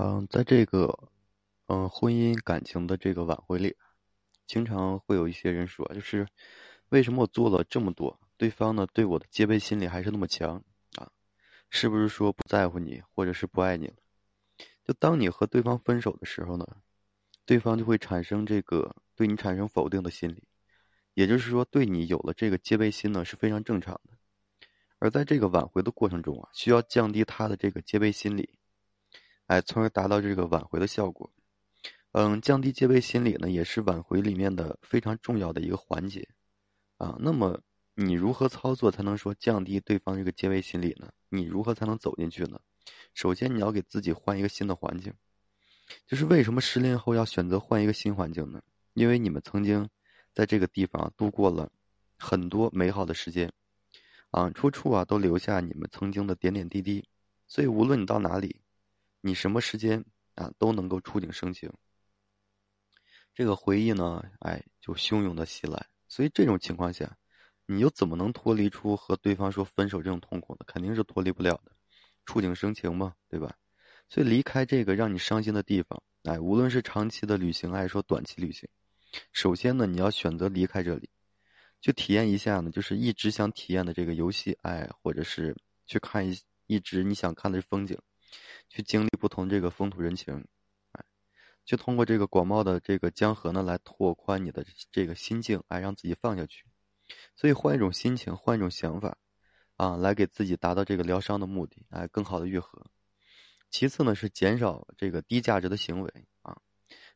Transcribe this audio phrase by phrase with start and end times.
[0.00, 0.96] 嗯，在这个，
[1.66, 3.74] 嗯，婚姻感情的这个挽回里，
[4.46, 6.24] 经常会有一些人说，就是
[6.90, 10.62] 为什么我做了这么多，对方呢对我的戒备心理还是那么强
[10.98, 11.10] 啊？
[11.68, 13.94] 是不是说不在乎你，或者是不爱你了？
[14.84, 16.64] 就当你和对方分手的时候呢，
[17.44, 20.44] 对方就会产生这个对你产生否定的心理，
[21.14, 24.16] 也就是说，对你有了这个戒备心呢是非常正常的。
[25.00, 28.57] 而在这个挽回的过程中啊，需要降低他的这个戒备心理。
[29.48, 31.30] 哎，从而达到这个挽回的效果。
[32.12, 36.28] 嗯，降低戒备心理呢，也是挽回里面的非常重要的一个环节
[36.98, 37.16] 啊。
[37.18, 37.60] 那么，
[37.94, 41.10] 你如何操作才能说降低对方这个戒备心理呢？
[41.30, 42.60] 你如何才能走进去呢？
[43.14, 45.12] 首先，你要给自己换一个新的环境。
[46.06, 48.60] 就是为什么失恋后要选择换一个新环境呢？
[48.92, 49.88] 因为你们曾经
[50.34, 51.70] 在这个地方度过了
[52.18, 53.50] 很多美好的时间
[54.30, 57.08] 啊，处处啊都留下你们曾经的点点滴滴。
[57.46, 58.60] 所以，无论你到哪里。
[59.20, 60.04] 你什么时间
[60.34, 61.72] 啊都能够触景生情，
[63.34, 65.86] 这个回忆呢，哎，就汹涌的袭来。
[66.08, 67.16] 所以这种情况下，
[67.66, 70.64] 你又怎么能脱离出和对方说分手这种痛苦呢？
[70.66, 71.72] 肯定是脱离不了的。
[72.24, 73.54] 触景生情嘛，对吧？
[74.08, 78.68] 所以离开这个让你伤心的地方，哎，无论是长期的旅行还是说短期旅行，
[79.32, 81.10] 首先呢，你要选择离开这里，
[81.80, 85.54] 去体验一下呢，就是一直想体验的这个游戏，哎，或者是
[85.86, 87.98] 去看一一直你想看的风景。
[88.68, 90.46] 去经历不同这个风土人情，
[90.92, 91.04] 哎，
[91.64, 96.64] 就通过这个广袤的这个江河呢，来拓宽你的这个心境，哎，让自己放下去。
[97.34, 99.16] 所以换一种心情，换一种想法，
[99.76, 102.84] 啊，来给自己达到这个疗伤的目的，哎，更好的愈合。
[103.70, 106.60] 其次呢，是减少这个低价值的行为啊。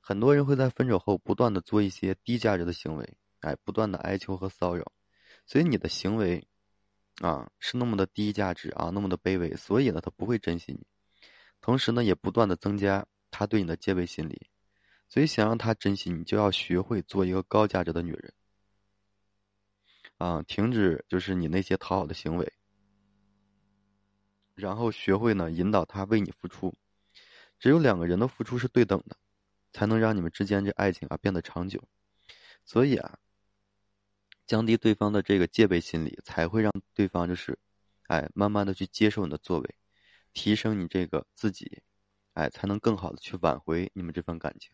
[0.00, 4.92] 很多人会在分手后不断的做一些低价值的行为，哎，不断的哀求和骚扰。
[5.46, 6.46] 所以你的行为，
[7.20, 10.86] 啊，是那么的低价值啊，那么的卑微，所以呢，他不会珍惜你。
[11.60, 14.48] 同时呢，也不断的增加他对你的戒备心理，
[15.08, 18.32] 所以想让他珍惜你，就要学会做一个高价值的女人，
[20.16, 22.52] 啊，停止就是你那些讨好的行为，
[24.54, 26.74] 然后学会呢引导他为你付出，
[27.58, 29.16] 只有两个人的付出是对等的，
[29.72, 31.82] 才能让你们之间这爱情啊变得长久。
[32.64, 33.18] 所以啊，
[34.46, 37.58] 降低对方的这个戒备心理，才会让对方就是，
[38.06, 39.74] 哎，慢慢的去接受你的作为。
[40.32, 41.82] 提升你这个自己，
[42.34, 44.72] 哎，才能更好的去挽回你们这份感情。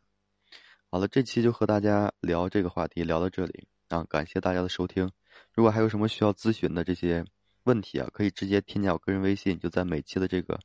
[0.91, 5.11] 好了，这期就和大家聊这个话题，聊到这里啊，感谢大家的收听。
[5.53, 7.25] 如果还有什么需要咨询的这些
[7.65, 10.59] 问题啊，可以直接添加我个人微信，就在每期的这个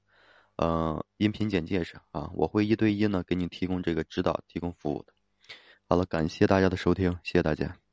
[0.58, 5.14] 呃音频简介上啊，我会一对一呢给你提供这个指导、提供服务的。
[5.90, 7.91] 好了，感谢大家的收听，谢谢大家。